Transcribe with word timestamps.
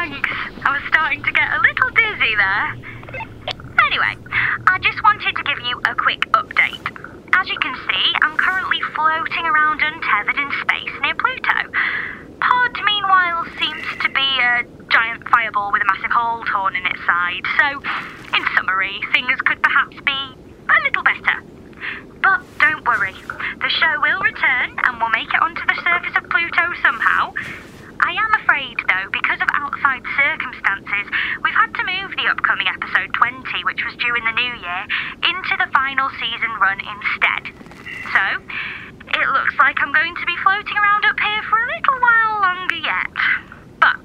thanks. 0.00 0.32
I 0.64 0.72
was 0.72 0.84
starting 0.88 1.20
to 1.22 1.32
get 1.32 1.48
a 1.52 1.60
little 1.60 1.90
dizzy 1.92 2.32
there. 2.32 2.68
Anyway, 3.84 4.14
I 4.64 4.78
just 4.80 5.02
wanted 5.04 5.36
to 5.36 5.42
give 5.44 5.60
you 5.60 5.76
a 5.84 5.94
quick 5.94 6.24
update. 6.32 6.88
As 7.36 7.48
you 7.48 7.58
can 7.60 7.76
see, 7.84 8.06
I'm 8.24 8.36
currently 8.36 8.80
floating 8.96 9.44
around 9.44 9.84
untethered 9.84 10.40
in 10.40 10.48
space 10.64 10.94
near 11.04 11.16
Pluto. 11.20 11.68
Pod, 12.40 12.72
meanwhile, 12.80 13.44
seems 13.60 13.84
to 14.00 14.08
be 14.08 14.28
a 14.40 14.64
giant 14.88 15.28
fireball 15.28 15.68
with 15.72 15.82
a 15.82 15.88
massive 15.92 16.12
hole 16.12 16.44
torn 16.48 16.76
in 16.76 16.86
its 16.86 17.00
side, 17.04 17.44
so, 17.60 17.68
in 18.36 18.42
summary, 18.56 18.96
things 19.12 19.36
could 19.44 19.60
perhaps 19.60 19.96
be 20.00 20.20
a 20.64 20.76
little 20.80 21.04
better. 21.04 21.44
But 22.24 22.40
don't 22.58 22.84
worry, 22.88 23.16
the 23.60 23.68
show 23.68 23.94
will 24.00 24.20
return 24.24 24.80
and 24.80 24.96
we'll 24.96 25.12
make 25.12 25.28
it 25.28 25.42
onto 25.44 25.64
the 25.68 25.76
surface 25.84 26.16
of 26.16 26.24
Pluto 26.30 26.72
somehow. 26.80 27.09
Though, 29.00 29.08
because 29.10 29.40
of 29.40 29.48
outside 29.54 30.02
circumstances, 30.16 31.06
we've 31.42 31.54
had 31.54 31.72
to 31.72 31.84
move 31.88 32.12
the 32.16 32.28
upcoming 32.28 32.68
episode 32.68 33.08
20, 33.14 33.64
which 33.64 33.80
was 33.84 33.96
due 33.96 34.14
in 34.14 34.24
the 34.24 34.36
new 34.36 34.54
year, 34.60 34.82
into 35.24 35.54
the 35.56 35.72
final 35.72 36.10
season 36.20 36.52
run 36.60 36.80
instead. 36.84 37.42
So, 38.12 38.24
it 39.08 39.26
looks 39.32 39.56
like 39.56 39.80
I'm 39.80 39.92
going 39.92 40.14
to 40.16 40.26
be 40.26 40.36
floating 40.44 40.76
around 40.76 41.04
up 41.08 41.16
here 41.16 41.42
for 41.48 41.56
a 41.56 41.68
little 41.80 41.98
while 42.00 42.34
longer 42.44 42.76
yet. 42.76 43.16
But 43.80 44.04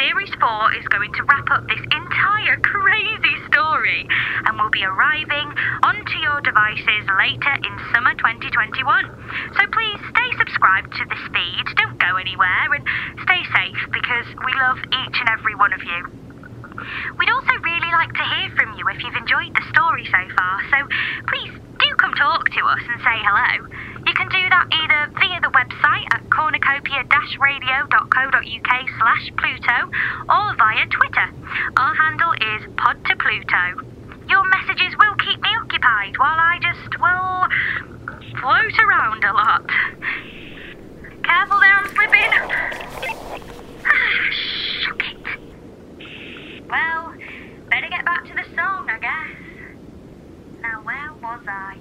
Series 0.00 0.32
4 0.40 0.74
is 0.80 0.88
going 0.88 1.12
to 1.14 1.22
wrap 1.24 1.50
up 1.50 1.68
this 1.68 1.84
entire 1.92 2.56
crazy 2.64 3.36
story 3.52 4.08
and 4.46 4.56
we'll 4.56 4.70
be 4.70 4.84
arriving 4.84 5.52
onto 5.82 6.16
your 6.24 6.40
devices 6.40 7.04
later 7.18 7.54
in 7.60 7.74
summer 7.92 8.14
2021. 8.16 8.80
So 9.58 9.62
please 9.68 10.00
stay 10.08 10.30
subscribed 10.38 10.92
to 10.96 11.04
this 11.04 11.24
feed, 11.34 11.66
don't 11.76 11.98
go 11.98 12.16
anywhere, 12.16 12.72
and 12.72 12.84
stay 13.24 13.42
safe 13.52 13.79
because 14.20 14.36
we 14.44 14.52
love 14.60 14.76
each 14.78 15.16
and 15.20 15.28
every 15.30 15.54
one 15.54 15.72
of 15.72 15.82
you. 15.82 16.06
We'd 17.18 17.30
also 17.30 17.52
really 17.62 17.90
like 17.92 18.12
to 18.12 18.24
hear 18.24 18.50
from 18.56 18.74
you 18.76 18.86
if 18.88 19.02
you've 19.02 19.16
enjoyed 19.16 19.54
the 19.54 19.62
story 19.72 20.04
so 20.06 20.28
far, 20.36 20.60
so 20.70 20.76
please 21.28 21.52
do 21.78 21.94
come 21.96 22.12
talk 22.14 22.50
to 22.50 22.60
us 22.64 22.80
and 22.88 23.00
say 23.00 23.18
hello. 23.24 23.66
You 24.06 24.14
can 24.14 24.28
do 24.28 24.48
that 24.48 24.68
either 24.72 25.10
via 25.16 25.40
the 25.40 25.50
website 25.52 26.06
at 26.12 26.28
cornucopia-radio.co.uk 26.30 28.88
slash 28.98 29.30
Pluto 29.36 29.90
or 30.28 30.54
via 30.56 30.86
Twitter. 30.88 31.30
Our 31.76 31.94
handle 31.94 32.32
is 32.32 32.66
pod 32.76 33.04
to 33.04 33.16
Pluto. 33.16 33.82
Your 34.28 34.44
messages 34.48 34.94
will 35.00 35.14
keep 35.16 35.40
me 35.40 35.48
occupied 35.64 36.16
while 36.18 36.38
I 36.38 36.58
just, 36.60 36.98
well, 37.00 37.48
float 38.40 38.78
around 38.84 39.24
a 39.24 39.32
lot. 39.32 39.66
Careful 41.24 41.60
there, 41.60 41.76
I'm 41.76 41.88
slipping. 41.88 42.30
Shook 44.82 45.02
it. 45.02 45.16
Well, 46.68 47.14
better 47.68 47.88
get 47.88 48.04
back 48.04 48.24
to 48.26 48.34
the 48.34 48.44
song, 48.54 48.88
I 48.88 48.98
guess. 49.00 49.36
Now, 50.62 50.80
where 50.82 51.12
was 51.30 51.46
I? 51.46 51.78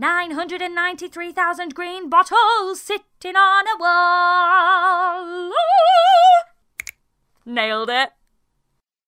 Nine 0.00 0.30
hundred 0.30 0.62
and 0.62 0.74
ninety-three 0.74 1.30
thousand 1.30 1.74
green 1.74 2.08
bottles 2.08 2.80
sitting 2.80 3.36
on 3.36 3.66
a 3.68 3.76
wall. 3.78 5.52
Nailed 7.44 7.90
it. 7.90 8.08